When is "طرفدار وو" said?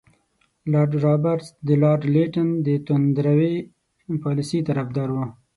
4.69-5.25